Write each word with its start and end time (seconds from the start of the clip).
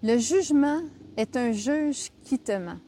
Le 0.00 0.16
jugement 0.16 0.78
est 1.16 1.36
un 1.36 1.50
juge 1.50 2.10
qui 2.22 2.38
te 2.38 2.52
ment. 2.52 2.78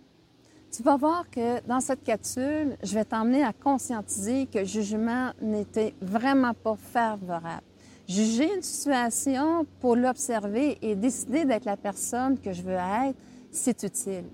Tu 0.71 0.85
vas 0.85 0.97
voir 0.97 1.29
que 1.29 1.61
dans 1.67 1.81
cette 1.81 2.05
capsule, 2.05 2.77
je 2.85 2.95
vais 2.95 3.05
t'emmener 3.05 3.43
à 3.43 3.53
conscientiser 3.53 4.47
que 4.47 4.61
le 4.61 4.65
jugement 4.65 5.31
n'était 5.43 5.93
vraiment 6.01 6.55
pas 6.55 6.77
favorable. 6.77 7.65
Juger 8.07 8.55
une 8.55 8.63
situation 8.63 9.67
pour 9.81 9.97
l'observer 9.97 10.79
et 10.83 10.95
décider 10.95 11.45
d'être 11.45 11.65
la 11.65 11.77
personne 11.77 12.39
que 12.39 12.53
je 12.53 12.63
veux 12.63 12.75
être, 12.75 13.19
c'est 13.51 13.83
utile. 13.83 14.27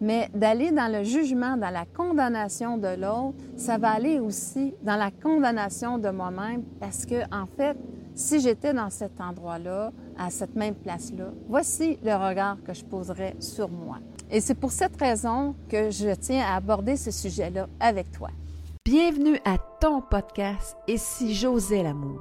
Mais 0.00 0.28
d'aller 0.34 0.72
dans 0.72 0.92
le 0.92 1.04
jugement, 1.04 1.56
dans 1.56 1.70
la 1.70 1.84
condamnation 1.86 2.76
de 2.76 3.00
l'autre, 3.00 3.38
ça 3.56 3.78
va 3.78 3.90
aller 3.90 4.18
aussi 4.18 4.74
dans 4.82 4.96
la 4.96 5.12
condamnation 5.12 5.98
de 5.98 6.08
moi-même 6.08 6.64
parce 6.80 7.06
que, 7.06 7.22
en 7.32 7.46
fait, 7.46 7.76
si 8.16 8.40
j'étais 8.40 8.74
dans 8.74 8.90
cet 8.90 9.20
endroit-là, 9.20 9.92
à 10.18 10.30
cette 10.30 10.54
même 10.54 10.74
place-là, 10.74 11.30
voici 11.48 11.98
le 12.02 12.14
regard 12.14 12.56
que 12.62 12.74
je 12.74 12.84
poserais 12.84 13.36
sur 13.40 13.68
moi. 13.68 13.98
Et 14.30 14.40
c'est 14.40 14.54
pour 14.54 14.72
cette 14.72 14.98
raison 15.00 15.54
que 15.68 15.90
je 15.90 16.14
tiens 16.14 16.44
à 16.44 16.56
aborder 16.56 16.96
ce 16.96 17.10
sujet-là 17.10 17.68
avec 17.80 18.10
toi. 18.10 18.30
Bienvenue 18.84 19.38
à 19.44 19.56
ton 19.80 20.00
podcast 20.00 20.76
si 20.96 21.34
j'osais 21.34 21.82
l'amour. 21.82 22.20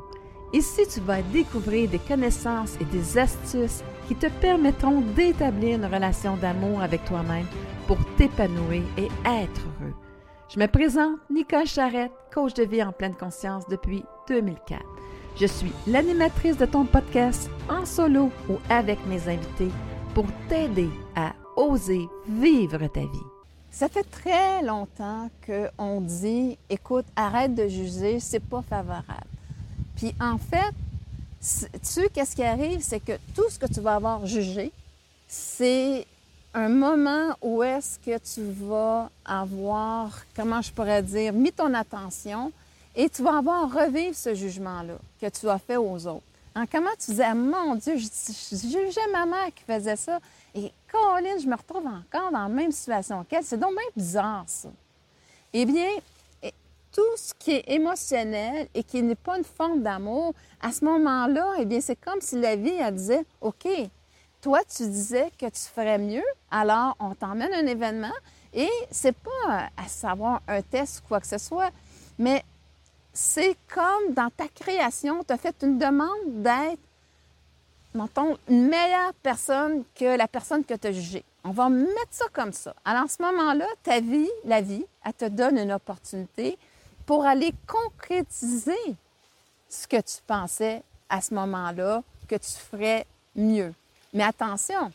Ici, 0.53 0.81
tu 0.91 0.99
vas 1.01 1.21
découvrir 1.21 1.89
des 1.89 1.99
connaissances 1.99 2.75
et 2.79 2.85
des 2.85 3.17
astuces 3.17 3.83
qui 4.07 4.15
te 4.15 4.27
permettront 4.39 5.01
d'établir 5.01 5.77
une 5.77 5.85
relation 5.85 6.37
d'amour 6.37 6.81
avec 6.81 7.03
toi-même 7.05 7.45
pour 7.87 7.97
t'épanouir 8.15 8.83
et 8.97 9.09
être 9.25 9.61
heureux. 9.81 9.93
Je 10.47 10.59
me 10.59 10.67
présente 10.67 11.17
Nicole 11.29 11.65
Charrette, 11.65 12.11
coach 12.33 12.53
de 12.53 12.63
vie 12.63 12.83
en 12.83 12.91
pleine 12.91 13.15
conscience 13.15 13.67
depuis 13.67 14.03
2004. 14.27 14.81
Je 15.37 15.47
suis 15.47 15.73
l'animatrice 15.85 16.55
de 16.55 16.65
ton 16.65 16.85
podcast 16.85 17.49
en 17.69 17.85
solo 17.85 18.31
ou 18.49 18.53
avec 18.69 19.05
mes 19.05 19.27
invités 19.27 19.69
pour 20.13 20.25
t'aider 20.47 20.89
à 21.13 21.33
oser 21.57 22.07
vivre 22.25 22.87
ta 22.87 23.01
vie. 23.01 23.27
Ça 23.69 23.89
fait 23.89 24.09
très 24.09 24.63
longtemps 24.63 25.29
qu'on 25.45 25.99
dit 25.99 26.57
écoute, 26.69 27.05
arrête 27.17 27.53
de 27.53 27.67
juger, 27.67 28.21
c'est 28.21 28.39
pas 28.39 28.61
favorable. 28.61 29.27
Puis 29.97 30.15
en 30.21 30.37
fait, 30.37 30.73
tu 31.83 32.07
qu'est-ce 32.13 32.33
qui 32.33 32.43
arrive, 32.43 32.79
c'est 32.79 33.01
que 33.01 33.17
tout 33.35 33.49
ce 33.49 33.59
que 33.59 33.65
tu 33.65 33.81
vas 33.81 33.95
avoir 33.95 34.25
jugé, 34.25 34.71
c'est 35.27 36.07
un 36.53 36.69
moment 36.69 37.35
où 37.41 37.61
est-ce 37.61 37.99
que 37.99 38.17
tu 38.19 38.41
vas 38.65 39.09
avoir, 39.25 40.17
comment 40.33 40.61
je 40.61 40.71
pourrais 40.71 41.03
dire, 41.03 41.33
mis 41.33 41.51
ton 41.51 41.73
attention 41.73 42.53
et 42.95 43.09
tu 43.09 43.21
vas 43.23 43.37
avoir 43.37 43.71
revivre 43.71 44.15
ce 44.15 44.33
jugement-là 44.33 44.95
que 45.19 45.27
tu 45.29 45.49
as 45.49 45.59
fait 45.59 45.77
aux 45.77 46.07
autres. 46.07 46.23
En 46.55 46.65
comment 46.65 46.91
tu 46.97 47.11
disais, 47.11 47.33
mon 47.33 47.75
Dieu, 47.75 47.97
je, 47.97 48.55
jugeais 48.55 49.11
ma 49.11 49.25
mère 49.25 49.53
qui 49.53 49.63
faisait 49.63 49.97
ça. 49.97 50.19
Et 50.53 50.71
Colin, 50.89 51.37
je 51.37 51.47
me 51.47 51.55
retrouve 51.55 51.85
encore 51.85 52.31
dans 52.31 52.43
la 52.43 52.47
même 52.47 52.71
situation 52.71 53.25
qu'elle. 53.25 53.43
C'est 53.43 53.59
donc 53.59 53.71
bien 53.71 53.83
bizarre, 53.95 54.45
ça. 54.47 54.69
Eh 55.51 55.65
bien, 55.65 55.89
tout 56.95 57.17
ce 57.17 57.33
qui 57.37 57.51
est 57.51 57.69
émotionnel 57.69 58.69
et 58.73 58.81
qui 58.81 59.03
n'est 59.03 59.15
pas 59.15 59.37
une 59.37 59.43
forme 59.43 59.83
d'amour, 59.83 60.33
à 60.61 60.71
ce 60.71 60.85
moment-là, 60.85 61.55
eh 61.59 61.65
bien, 61.65 61.81
c'est 61.81 61.97
comme 61.97 62.21
si 62.21 62.39
la 62.39 62.55
vie, 62.55 62.69
elle 62.79 62.95
disait, 62.95 63.25
OK, 63.41 63.67
toi, 64.39 64.61
tu 64.63 64.83
disais 64.87 65.29
que 65.37 65.47
tu 65.47 65.59
ferais 65.59 65.97
mieux, 65.97 66.23
alors 66.49 66.95
on 66.99 67.13
t'emmène 67.13 67.53
un 67.53 67.65
événement 67.65 68.13
et 68.53 68.69
c'est 68.91 69.15
pas 69.17 69.69
à 69.75 69.87
savoir 69.89 70.41
un 70.47 70.61
test 70.61 70.99
ou 70.99 71.07
quoi 71.09 71.19
que 71.19 71.27
ce 71.27 71.37
soit, 71.37 71.71
mais 72.17 72.45
c'est 73.15 73.55
comme 73.73 74.13
dans 74.13 74.29
ta 74.29 74.49
création, 74.49 75.23
tu 75.23 75.33
as 75.33 75.37
fait 75.37 75.55
une 75.63 75.79
demande 75.79 76.43
d'être, 76.43 76.81
mettons, 77.93 78.37
une 78.49 78.67
meilleure 78.67 79.13
personne 79.23 79.85
que 79.95 80.17
la 80.17 80.27
personne 80.27 80.65
que 80.65 80.73
tu 80.73 80.87
as 80.87 80.91
jugée. 80.91 81.23
On 81.45 81.51
va 81.51 81.69
mettre 81.69 82.11
ça 82.11 82.25
comme 82.33 82.51
ça. 82.51 82.75
Alors, 82.83 83.03
en 83.03 83.07
ce 83.07 83.21
moment-là, 83.21 83.67
ta 83.83 84.01
vie, 84.01 84.29
la 84.43 84.59
vie, 84.59 84.85
elle 85.03 85.13
te 85.13 85.25
donne 85.25 85.57
une 85.57 85.71
opportunité 85.71 86.57
pour 87.05 87.25
aller 87.25 87.53
concrétiser 87.65 88.95
ce 89.69 89.87
que 89.87 90.01
tu 90.01 90.17
pensais 90.27 90.83
à 91.07 91.21
ce 91.21 91.33
moment-là 91.35 92.03
que 92.27 92.35
tu 92.35 92.51
ferais 92.51 93.05
mieux. 93.33 93.73
Mais 94.13 94.23
attention, 94.23 94.91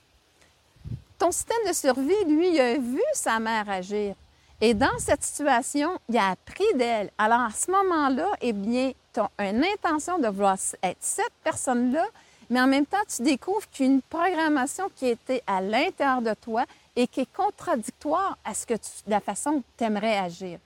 ton 1.18 1.30
système 1.30 1.68
de 1.68 1.72
survie, 1.72 2.24
lui, 2.26 2.60
a 2.60 2.74
vu 2.74 3.02
sa 3.14 3.38
mère 3.38 3.68
agir. 3.70 4.14
Et 4.62 4.74
dans 4.74 4.98
cette 4.98 5.22
situation, 5.22 5.98
il 6.08 6.18
a 6.18 6.30
appris 6.30 6.66
d'elle. 6.74 7.10
Alors, 7.16 7.40
à 7.40 7.50
ce 7.50 7.70
moment-là, 7.70 8.28
eh 8.42 8.52
bien, 8.52 8.92
tu 9.12 9.20
as 9.20 9.50
une 9.50 9.64
intention 9.64 10.18
de 10.18 10.28
vouloir 10.28 10.58
être 10.82 10.98
cette 11.00 11.32
personne-là, 11.42 12.04
mais 12.50 12.60
en 12.60 12.66
même 12.66 12.84
temps, 12.84 12.98
tu 13.08 13.22
découvres 13.22 13.68
qu'une 13.70 14.02
programmation 14.02 14.90
qui 14.96 15.06
était 15.06 15.42
à 15.46 15.62
l'intérieur 15.62 16.20
de 16.20 16.34
toi 16.34 16.66
et 16.94 17.06
qui 17.06 17.20
est 17.20 17.32
contradictoire 17.32 18.36
à 18.44 18.52
ce 18.52 18.66
que 18.66 18.74
la 19.06 19.20
façon 19.20 19.52
dont 19.52 19.62
tu 19.78 19.84
aimerais 19.84 20.18
agir. 20.18 20.58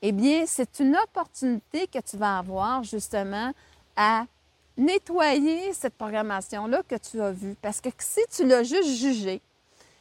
Eh 0.00 0.12
bien, 0.12 0.44
c'est 0.46 0.78
une 0.78 0.96
opportunité 0.96 1.88
que 1.88 1.98
tu 1.98 2.16
vas 2.16 2.38
avoir 2.38 2.84
justement 2.84 3.52
à 3.96 4.24
nettoyer 4.76 5.72
cette 5.72 5.94
programmation-là 5.94 6.82
que 6.86 6.94
tu 6.94 7.20
as 7.20 7.32
vue. 7.32 7.56
Parce 7.60 7.80
que 7.80 7.88
si 7.98 8.20
tu 8.30 8.46
l'as 8.46 8.62
juste 8.62 8.90
jugée, 8.90 9.40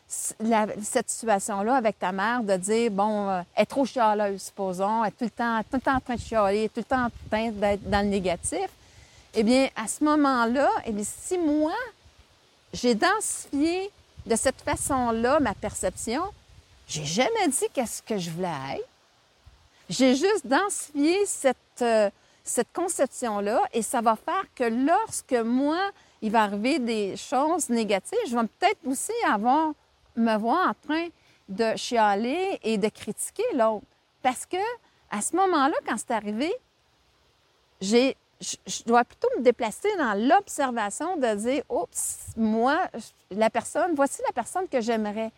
cette 0.08 1.10
situation-là 1.10 1.76
avec 1.76 2.00
ta 2.00 2.12
mère, 2.12 2.42
de 2.42 2.56
dire, 2.56 2.92
bon, 2.92 3.30
euh, 3.30 3.42
elle 3.56 3.64
est 3.64 3.66
trop 3.66 3.86
chialeuse, 3.86 4.42
supposons, 4.42 5.04
elle 5.04 5.10
est 5.10 5.12
tout 5.12 5.26
le 5.26 5.30
temps, 5.30 5.60
tout 5.64 5.76
le 5.76 5.82
temps 5.82 5.96
en 5.96 6.00
train 6.00 6.16
de 6.16 6.22
chialer, 6.22 6.70
tout 6.70 6.80
le 6.80 6.84
temps 6.86 7.06
en 7.06 7.12
train 7.30 7.52
d'être 7.52 7.90
dans 7.90 8.02
le 8.02 8.08
négatif, 8.08 8.70
eh 9.34 9.44
bien, 9.44 9.70
à 9.76 9.88
ce 9.88 10.04
moment-là, 10.04 10.70
eh 10.86 10.92
bien, 10.92 11.04
si 11.04 11.38
moi, 11.38 11.76
j'ai 12.74 12.96
densifié 12.96 13.92
de 14.26 14.36
cette 14.36 14.62
façon-là 14.62 15.40
ma 15.40 15.54
perception, 15.54 16.24
j'ai 16.88 17.06
jamais 17.06 17.48
dit 17.48 17.66
qu'est-ce 17.74 18.02
que 18.02 18.18
je 18.18 18.30
voulais 18.30 18.48
être. 18.76 18.88
J'ai 19.90 20.16
juste 20.16 20.46
densifié 20.46 21.26
cette, 21.26 21.58
euh, 21.82 22.10
cette 22.44 22.72
conception-là 22.74 23.62
et 23.74 23.82
ça 23.82 24.02
va 24.02 24.16
faire 24.16 24.44
que 24.56 24.64
lorsque 24.64 25.34
moi, 25.34 25.92
il 26.22 26.32
va 26.32 26.44
arriver 26.44 26.80
des 26.80 27.16
choses 27.18 27.70
négatives, 27.70 28.18
je 28.28 28.36
vais 28.36 28.48
peut-être 28.60 28.80
aussi 28.86 29.12
avoir 29.30 29.74
me 30.18 30.38
voir 30.38 30.70
en 30.70 30.74
train 30.88 31.08
de 31.50 31.76
chialer 31.76 32.60
et 32.64 32.78
de 32.78 32.90
critiquer 32.90 33.44
l'autre. 33.54 33.86
Parce 34.22 34.46
que 34.46 34.58
à 35.10 35.22
ce 35.22 35.36
moment-là, 35.36 35.76
quand 35.86 35.96
c'est 35.98 36.12
arrivé, 36.12 36.54
j'ai, 37.80 38.18
je, 38.42 38.84
dois 38.86 39.06
plutôt 39.06 39.30
me 39.38 39.44
déplacer 39.44 39.90
dans 39.98 40.14
l'observation 40.14 41.18
de 41.18 41.36
dire, 41.36 41.64
oups, 41.70 42.34
moi, 42.36 42.90
la 43.32 43.50
personne, 43.50 43.94
voici 43.96 44.22
la 44.26 44.34
personne 44.34 44.68
que 44.68 44.82
j'aimerais 44.82 45.32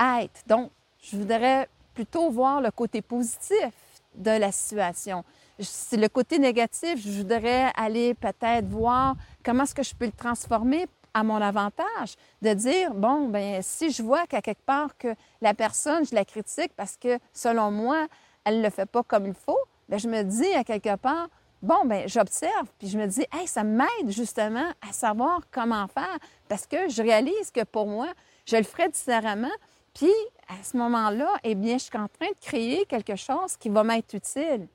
être. 0.00 0.42
Donc, 0.46 0.70
je 1.02 1.16
voudrais 1.16 1.68
plutôt 1.94 2.30
voir 2.30 2.60
le 2.60 2.70
côté 2.70 3.02
positif 3.02 3.70
de 4.14 4.30
la 4.30 4.50
situation. 4.50 5.24
C'est 5.60 5.96
le 5.96 6.08
côté 6.08 6.38
négatif, 6.38 7.00
je 7.00 7.10
voudrais 7.18 7.70
aller 7.76 8.14
peut-être 8.14 8.66
voir 8.66 9.14
comment 9.44 9.62
est-ce 9.62 9.74
que 9.74 9.84
je 9.84 9.94
peux 9.94 10.06
le 10.06 10.12
transformer 10.12 10.88
à 11.14 11.22
mon 11.22 11.40
avantage 11.40 12.16
de 12.42 12.52
dire, 12.52 12.92
bon, 12.92 13.28
ben 13.28 13.62
si 13.62 13.90
je 13.90 14.02
vois 14.02 14.26
qu'à 14.26 14.42
quelque 14.42 14.64
part 14.64 14.96
que 14.98 15.14
la 15.40 15.54
personne, 15.54 16.04
je 16.04 16.14
la 16.14 16.24
critique 16.24 16.72
parce 16.76 16.96
que, 16.96 17.18
selon 17.32 17.70
moi, 17.70 18.06
elle 18.44 18.58
ne 18.58 18.64
le 18.64 18.70
fait 18.70 18.86
pas 18.86 19.02
comme 19.02 19.26
il 19.26 19.34
faut, 19.34 19.58
bien, 19.88 19.98
je 19.98 20.08
me 20.08 20.22
dis 20.22 20.52
à 20.54 20.64
quelque 20.64 20.96
part, 20.96 21.28
bon, 21.62 21.84
ben 21.86 22.08
j'observe, 22.08 22.68
puis 22.78 22.88
je 22.88 22.98
me 22.98 23.06
dis, 23.06 23.24
hey, 23.32 23.46
ça 23.46 23.64
m'aide 23.64 24.08
justement 24.08 24.68
à 24.86 24.92
savoir 24.92 25.40
comment 25.50 25.86
faire 25.88 26.18
parce 26.48 26.66
que 26.66 26.88
je 26.88 27.02
réalise 27.02 27.50
que 27.52 27.64
pour 27.64 27.86
moi, 27.86 28.08
je 28.44 28.56
le 28.56 28.64
ferais 28.64 28.88
différemment. 28.88 29.52
Puis, 29.94 30.12
à 30.48 30.62
ce 30.62 30.76
moment-là, 30.76 31.28
eh 31.44 31.54
bien, 31.54 31.78
je 31.78 31.84
suis 31.84 31.96
en 31.96 32.08
train 32.08 32.28
de 32.28 32.40
créer 32.40 32.84
quelque 32.86 33.16
chose 33.16 33.56
qui 33.56 33.68
va 33.68 33.84
m'être 33.84 34.12
utile. 34.14 34.66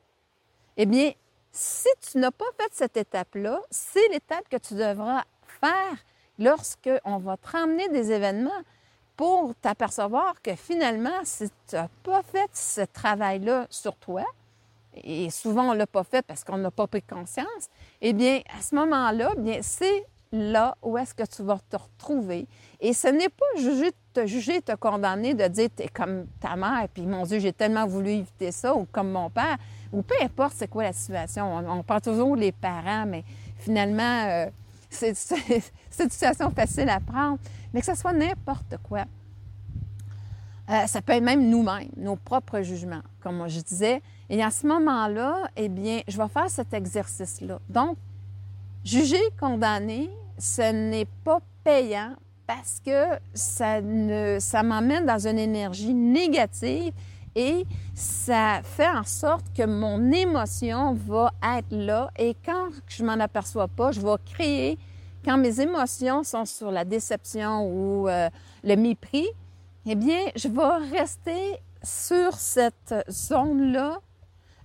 Eh 0.77 0.85
bien, 0.85 1.11
si 1.51 1.89
tu 2.09 2.17
n'as 2.19 2.31
pas 2.31 2.45
fait 2.57 2.69
cette 2.71 2.95
étape-là, 2.95 3.59
c'est 3.69 4.07
l'étape 4.09 4.47
que 4.50 4.57
tu 4.57 4.75
devras 4.75 5.23
faire 5.59 5.97
lorsqu'on 6.39 7.17
va 7.17 7.38
te 7.38 7.50
ramener 7.50 7.89
des 7.89 8.12
événements 8.12 8.50
pour 9.15 9.53
t'apercevoir 9.56 10.41
que 10.41 10.56
finalement, 10.56 11.19
si 11.24 11.50
tu 11.68 11.75
n'as 11.75 11.89
pas 12.03 12.24
fait 12.24 12.50
ce 12.53 12.81
travail-là 12.81 13.68
sur 13.69 13.95
toi, 13.97 14.24
et 15.03 15.30
souvent 15.30 15.69
on 15.69 15.74
ne 15.74 15.77
l'a 15.77 15.88
pas 15.88 16.03
fait 16.03 16.25
parce 16.25 16.44
qu'on 16.44 16.57
n'a 16.57 16.71
pas 16.71 16.88
pris 16.88 17.01
conscience, 17.01 17.69
eh 18.01 18.13
bien, 18.13 18.39
à 18.57 18.62
ce 18.62 18.74
moment-là, 18.75 19.31
bien, 19.38 19.59
c'est 19.62 20.06
là 20.31 20.75
où 20.81 20.97
est-ce 20.97 21.13
que 21.13 21.24
tu 21.24 21.44
vas 21.44 21.59
te 21.69 21.75
retrouver. 21.75 22.47
Et 22.80 22.94
ce 22.94 23.07
n'est 23.07 23.30
pas 23.30 23.45
juger, 23.57 23.92
te 24.13 24.25
juger, 24.25 24.62
te 24.62 24.75
condamner, 24.75 25.33
de 25.33 25.47
dire 25.47 25.69
tu 25.75 25.83
es 25.83 25.88
comme 25.88 26.27
ta 26.39 26.56
mère, 26.56 26.88
puis 26.94 27.06
mon 27.06 27.24
Dieu, 27.24 27.39
j'ai 27.39 27.53
tellement 27.53 27.85
voulu 27.85 28.12
éviter 28.12 28.51
ça, 28.51 28.75
ou 28.75 28.88
comme 28.92 29.12
mon 29.12 29.30
père, 29.30 29.57
ou 29.92 30.01
peu 30.01 30.15
importe 30.21 30.53
c'est 30.56 30.68
quoi 30.68 30.83
la 30.83 30.94
situation. 30.94 31.57
On, 31.57 31.83
parle 31.83 32.01
toujours 32.01 32.35
les 32.35 32.51
parents, 32.51 33.06
mais 33.06 33.24
finalement, 33.57 34.25
euh, 34.27 34.45
c'est 34.89 36.03
une 36.03 36.09
situation 36.09 36.50
facile 36.51 36.89
à 36.89 37.00
prendre, 37.00 37.38
mais 37.74 37.80
que 37.81 37.86
ce 37.86 37.95
soit 37.95 38.13
n'importe 38.13 38.77
quoi. 38.83 39.06
Euh, 40.69 40.86
ça 40.86 41.01
peut 41.01 41.13
être 41.13 41.24
même 41.24 41.50
nous-mêmes, 41.50 41.89
nos 41.97 42.15
propres 42.15 42.62
jugements, 42.62 43.01
comme 43.21 43.47
je 43.47 43.59
disais. 43.62 44.01
Et 44.30 44.44
à 44.44 44.51
ce 44.51 44.68
moment-là, 44.68 45.50
eh 45.56 45.68
bien, 45.68 46.01
je 46.07 46.18
vais 46.18 46.27
faire 46.27 46.50
cet 46.50 46.74
exercice-là. 46.74 47.59
Donc, 47.68 47.97
juger, 48.83 49.21
condamner, 49.39 50.09
ce 50.38 50.71
n'est 50.71 51.07
pas 51.24 51.39
payant 51.63 52.13
parce 52.45 52.80
que 52.83 53.19
ça, 53.33 53.81
ne, 53.81 54.38
ça 54.39 54.62
m'emmène 54.63 55.06
dans 55.06 55.27
une 55.27 55.39
énergie 55.39 55.94
négative 55.94 56.94
et 57.36 57.66
ça 57.94 58.62
fait 58.64 58.90
en 58.90 59.04
sorte 59.04 59.46
que 59.56 59.66
mon 59.66 60.12
émotion 60.12 60.94
va 60.94 61.31
être 61.58 61.72
là 61.72 62.10
et 62.18 62.36
quand 62.46 62.70
je 62.88 63.04
m'en 63.04 63.20
aperçois 63.20 63.68
pas, 63.68 63.92
je 63.92 64.02
vais 64.02 64.16
créer, 64.26 64.78
quand 65.24 65.38
mes 65.38 65.60
émotions 65.60 66.24
sont 66.24 66.46
sur 66.46 66.72
la 66.72 66.86
déception 66.86 67.68
ou 67.68 68.08
euh, 68.08 68.30
le 68.64 68.76
mépris, 68.76 69.28
eh 69.86 69.96
bien, 69.96 70.20
je 70.36 70.48
vais 70.48 70.98
rester 70.98 71.58
sur 71.84 72.34
cette 72.34 72.94
zone-là, 73.10 74.00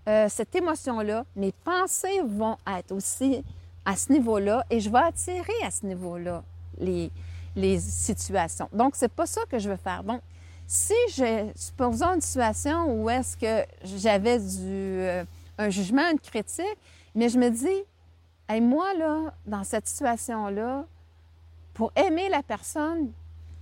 euh, 0.09 0.27
cette 0.29 0.55
émotion-là. 0.55 1.25
Mes 1.37 1.53
pensées 1.53 2.21
vont 2.25 2.57
être 2.67 2.93
aussi 2.93 3.45
à 3.85 3.97
ce 3.97 4.13
niveau-là 4.13 4.65
et 4.71 4.81
je 4.81 4.91
vais 4.91 4.99
attirer 4.99 5.53
à 5.65 5.71
ce 5.71 5.87
niveau-là 5.87 6.43
les, 6.79 7.11
situations. 7.79 8.69
Donc, 8.73 8.97
c'est 8.97 9.13
pas 9.13 9.27
ça 9.27 9.43
que 9.49 9.59
je 9.59 9.71
veux 9.71 9.77
faire. 9.77 10.03
Donc, 10.03 10.21
si 10.67 10.95
je, 11.11 11.51
supposons 11.55 12.15
une 12.15 12.21
situation 12.21 12.87
où 12.87 13.11
est-ce 13.11 13.37
que 13.37 13.67
j'avais 13.83 14.39
du, 14.39 15.01
euh, 15.01 15.25
un 15.59 15.71
jugement, 15.71 16.11
une 16.11 16.19
critique, 16.19 16.79
mais 17.15 17.29
je 17.29 17.39
me 17.39 17.51
dis, 17.51 17.85
hey, 18.49 18.61
moi, 18.61 18.95
là, 18.95 19.35
dans 19.47 19.65
cette 19.65 19.87
situation-là, 19.87 20.85
pour 21.75 21.93
aimer 21.97 22.29
la 22.29 22.43
personne 22.43 23.13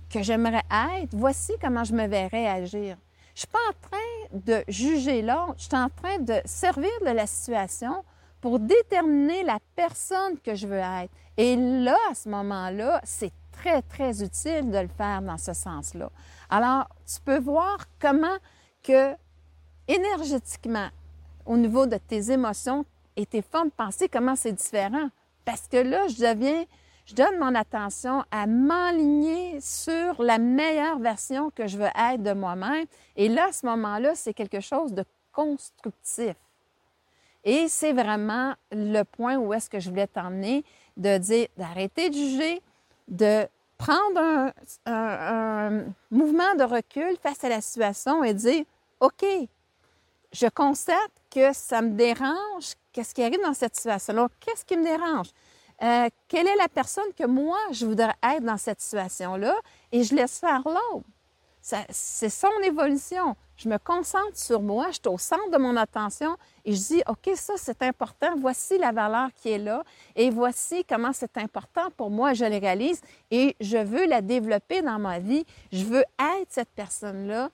que 0.09 0.21
j'aimerais 0.21 0.63
être, 1.01 1.13
voici 1.13 1.53
comment 1.59 1.83
je 1.83 1.93
me 1.93 2.07
verrais 2.07 2.47
agir. 2.47 2.97
Je 3.33 3.39
suis 3.39 3.47
pas 3.47 3.59
en 3.69 3.89
train 3.89 4.45
de 4.45 4.63
juger 4.67 5.21
l'autre, 5.23 5.55
je 5.57 5.63
suis 5.63 5.75
en 5.75 5.89
train 5.89 6.19
de 6.19 6.39
servir 6.45 6.91
de 7.01 7.09
la 7.09 7.25
situation 7.25 8.03
pour 8.39 8.59
déterminer 8.59 9.43
la 9.43 9.57
personne 9.75 10.37
que 10.43 10.53
je 10.53 10.67
veux 10.67 10.77
être. 10.77 11.11
Et 11.37 11.55
là, 11.55 11.97
à 12.11 12.13
ce 12.13 12.29
moment-là, 12.29 13.01
c'est 13.03 13.31
très, 13.53 13.81
très 13.81 14.23
utile 14.23 14.71
de 14.71 14.79
le 14.79 14.87
faire 14.87 15.21
dans 15.21 15.37
ce 15.37 15.53
sens-là. 15.53 16.09
Alors, 16.49 16.87
tu 17.05 17.21
peux 17.21 17.39
voir 17.39 17.77
comment 17.99 18.37
que 18.83 19.15
énergétiquement, 19.87 20.89
au 21.45 21.57
niveau 21.57 21.85
de 21.85 21.97
tes 21.97 22.31
émotions 22.31 22.85
et 23.15 23.25
tes 23.25 23.41
formes 23.41 23.69
de 23.69 23.73
pensée, 23.73 24.09
comment 24.09 24.35
c'est 24.35 24.53
différent. 24.53 25.09
Parce 25.45 25.67
que 25.67 25.77
là, 25.77 26.07
je 26.07 26.15
deviens, 26.15 26.63
je 27.05 27.15
donne 27.15 27.37
mon 27.39 27.53
attention 27.55 28.23
à 28.31 28.47
m'enligner 28.47 29.59
sur 29.59 30.21
la 30.21 30.37
meilleure 30.37 30.99
version 30.99 31.49
que 31.51 31.67
je 31.67 31.77
veux 31.77 31.89
être 31.95 32.23
de 32.23 32.33
moi-même. 32.33 32.85
Et 33.15 33.29
là, 33.29 33.47
à 33.49 33.51
ce 33.51 33.65
moment-là, 33.65 34.15
c'est 34.15 34.33
quelque 34.33 34.61
chose 34.61 34.93
de 34.93 35.03
constructif. 35.31 36.35
Et 37.43 37.67
c'est 37.67 37.91
vraiment 37.91 38.53
le 38.71 39.03
point 39.03 39.35
où 39.35 39.53
est-ce 39.53 39.69
que 39.69 39.79
je 39.79 39.89
voulais 39.89 40.07
t'emmener, 40.07 40.63
de 40.95 41.17
dire 41.17 41.47
d'arrêter 41.57 42.09
de 42.09 42.15
juger, 42.15 42.61
de 43.07 43.47
prendre 43.77 44.53
un, 44.85 45.85
mouvement 46.11 46.55
de 46.55 46.63
recul 46.63 47.17
face 47.21 47.43
à 47.43 47.49
la 47.49 47.61
situation 47.61 48.23
et 48.23 48.33
dire, 48.33 48.63
OK, 48.99 49.25
je 50.31 50.47
constate 50.47 51.11
que 51.29 51.53
ça 51.53 51.81
me 51.81 51.91
dérange, 51.91 52.73
qu'est-ce 52.91 53.13
qui 53.13 53.23
arrive 53.23 53.41
dans 53.41 53.53
cette 53.53 53.75
situation-là, 53.75 54.29
qu'est-ce 54.39 54.65
qui 54.65 54.77
me 54.77 54.83
dérange, 54.83 55.27
euh, 55.81 56.07
quelle 56.27 56.47
est 56.47 56.55
la 56.55 56.69
personne 56.69 57.11
que 57.17 57.25
moi, 57.25 57.57
je 57.71 57.85
voudrais 57.85 58.15
être 58.23 58.43
dans 58.43 58.57
cette 58.57 58.79
situation-là, 58.79 59.55
et 59.91 60.03
je 60.03 60.15
laisse 60.15 60.39
faire 60.39 60.61
l'autre. 60.65 61.05
C'est 61.61 62.29
son 62.29 62.51
évolution. 62.63 63.35
Je 63.55 63.69
me 63.69 63.77
concentre 63.77 64.35
sur 64.35 64.61
moi, 64.61 64.87
je 64.87 64.93
suis 64.93 65.07
au 65.07 65.17
centre 65.17 65.51
de 65.51 65.57
mon 65.57 65.77
attention 65.77 66.35
et 66.65 66.73
je 66.73 66.81
dis, 66.81 67.03
OK, 67.07 67.31
ça 67.35 67.53
c'est 67.57 67.83
important, 67.83 68.33
voici 68.37 68.77
la 68.77 68.91
valeur 68.91 69.29
qui 69.35 69.49
est 69.49 69.59
là 69.59 69.83
et 70.15 70.29
voici 70.29 70.83
comment 70.85 71.13
c'est 71.13 71.37
important 71.37 71.89
pour 71.95 72.09
moi, 72.09 72.33
je 72.33 72.45
le 72.45 72.57
réalise 72.57 73.01
et 73.29 73.55
je 73.59 73.77
veux 73.77 74.05
la 74.07 74.21
développer 74.21 74.81
dans 74.81 74.97
ma 74.97 75.19
vie. 75.19 75.45
Je 75.71 75.85
veux 75.85 76.03
être 76.19 76.47
cette 76.49 76.69
personne-là. 76.69 77.49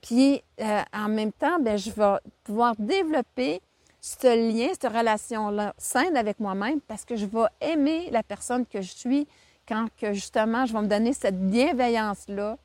Puis 0.00 0.42
euh, 0.60 0.82
en 0.92 1.08
même 1.08 1.32
temps, 1.32 1.58
bien, 1.58 1.76
je 1.76 1.90
vais 1.90 2.16
pouvoir 2.44 2.74
développer 2.78 3.60
ce 4.00 4.26
lien, 4.26 4.68
cette 4.72 4.92
relation-là 4.92 5.74
saine 5.78 6.16
avec 6.16 6.40
moi-même 6.40 6.80
parce 6.80 7.04
que 7.04 7.14
je 7.14 7.26
vais 7.26 7.46
aimer 7.60 8.10
la 8.10 8.24
personne 8.24 8.66
que 8.66 8.80
je 8.80 8.90
suis 8.90 9.28
quand 9.68 9.86
que 9.96 10.12
justement 10.12 10.66
je 10.66 10.72
vais 10.72 10.82
me 10.82 10.88
donner 10.88 11.12
cette 11.12 11.40
bienveillance-là 11.40 12.58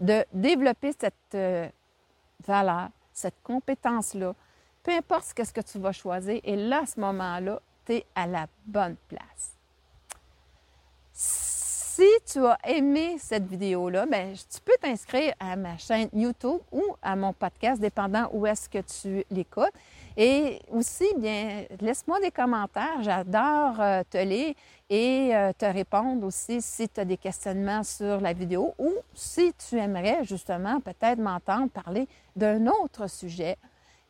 de 0.00 0.24
développer 0.32 0.92
cette 0.98 1.14
euh, 1.34 1.68
valeur, 2.46 2.88
cette 3.12 3.42
compétence-là, 3.42 4.34
peu 4.82 4.92
importe 4.92 5.24
ce 5.24 5.52
que 5.52 5.60
tu 5.60 5.78
vas 5.78 5.92
choisir, 5.92 6.40
et 6.42 6.56
là, 6.56 6.80
à 6.82 6.86
ce 6.86 6.98
moment-là, 7.00 7.60
tu 7.86 7.94
es 7.94 8.06
à 8.14 8.26
la 8.26 8.46
bonne 8.66 8.96
place. 9.08 9.56
Si 11.12 12.08
tu 12.26 12.44
as 12.46 12.58
aimé 12.64 13.16
cette 13.18 13.46
vidéo-là, 13.46 14.06
ben, 14.06 14.34
tu 14.34 14.60
peux 14.64 14.76
t'inscrire 14.80 15.34
à 15.38 15.56
ma 15.56 15.76
chaîne 15.76 16.08
YouTube 16.14 16.60
ou 16.72 16.96
à 17.02 17.14
mon 17.14 17.34
podcast, 17.34 17.80
dépendant 17.80 18.30
où 18.32 18.46
est-ce 18.46 18.68
que 18.68 18.78
tu 18.78 19.24
l'écoutes. 19.30 19.74
Et 20.16 20.60
aussi, 20.70 21.06
bien, 21.16 21.64
laisse-moi 21.80 22.20
des 22.20 22.30
commentaires. 22.30 23.02
J'adore 23.02 23.80
euh, 23.80 24.02
te 24.08 24.18
lire 24.18 24.54
et 24.90 25.34
euh, 25.34 25.52
te 25.56 25.64
répondre 25.64 26.26
aussi 26.26 26.60
si 26.60 26.88
tu 26.88 27.00
as 27.00 27.04
des 27.04 27.16
questionnements 27.16 27.82
sur 27.82 28.20
la 28.20 28.32
vidéo 28.34 28.74
ou 28.78 28.92
si 29.14 29.54
tu 29.54 29.78
aimerais 29.78 30.24
justement 30.24 30.80
peut-être 30.80 31.18
m'entendre 31.18 31.70
parler 31.70 32.06
d'un 32.36 32.66
autre 32.66 33.08
sujet. 33.08 33.56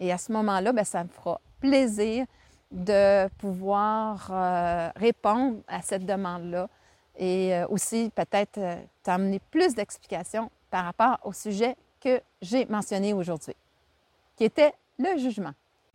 Et 0.01 0.13
à 0.13 0.19
ce 0.19 0.33
moment-là, 0.33 0.73
bien, 0.73 0.85
ça 0.85 1.05
me 1.05 1.09
fera 1.09 1.41
plaisir 1.61 2.27
de 2.73 3.29
pouvoir 3.39 4.29
euh, 4.33 4.91
répondre 4.97 5.59
à 5.69 5.83
cette 5.83 6.05
demande-là 6.05 6.69
et 7.17 7.53
aussi 7.69 8.11
peut-être 8.15 8.59
t'amener 9.03 9.39
plus 9.51 9.75
d'explications 9.75 10.51
par 10.71 10.87
rapport 10.87 11.19
au 11.25 11.35
sujet 11.35 11.77
que 12.01 12.23
j'ai 12.41 12.65
mentionné 12.65 13.13
aujourd'hui, 13.13 13.55
qui 14.35 14.45
était 14.45 14.73
le 14.99 15.19
jugement. 15.19 15.53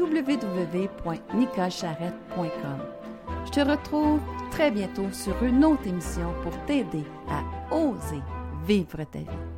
www.nicolecharrette.com. 0.00 2.78
Je 3.46 3.50
te 3.50 3.60
retrouve 3.60 4.20
très 4.50 4.70
bientôt 4.70 5.10
sur 5.12 5.42
une 5.42 5.64
autre 5.64 5.86
émission 5.86 6.32
pour 6.42 6.52
t'aider 6.66 7.04
à 7.28 7.42
oser 7.74 8.20
vivre 8.66 9.02
ta 9.10 9.18
vie. 9.18 9.40